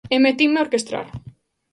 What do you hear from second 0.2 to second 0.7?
metinme a